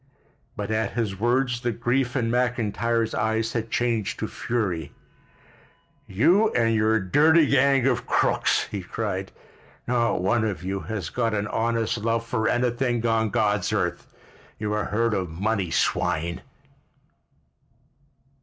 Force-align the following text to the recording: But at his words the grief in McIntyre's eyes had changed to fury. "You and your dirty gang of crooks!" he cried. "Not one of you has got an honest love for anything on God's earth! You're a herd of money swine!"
But 0.57 0.71
at 0.71 0.93
his 0.93 1.19
words 1.19 1.61
the 1.61 1.71
grief 1.71 2.15
in 2.15 2.31
McIntyre's 2.31 3.13
eyes 3.13 3.53
had 3.53 3.69
changed 3.69 4.17
to 4.17 4.27
fury. 4.27 4.93
"You 6.07 6.49
and 6.55 6.73
your 6.73 6.99
dirty 6.99 7.45
gang 7.45 7.85
of 7.85 8.07
crooks!" 8.07 8.63
he 8.71 8.81
cried. 8.81 9.31
"Not 9.85 10.23
one 10.23 10.43
of 10.43 10.63
you 10.63 10.79
has 10.79 11.11
got 11.11 11.35
an 11.35 11.45
honest 11.45 11.99
love 11.99 12.25
for 12.25 12.47
anything 12.49 13.05
on 13.05 13.29
God's 13.29 13.71
earth! 13.71 14.07
You're 14.57 14.81
a 14.81 14.85
herd 14.85 15.13
of 15.13 15.29
money 15.39 15.69
swine!" 15.69 16.41